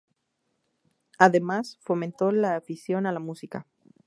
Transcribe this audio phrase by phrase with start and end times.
[1.19, 3.67] Además, fomentó la afición a la música.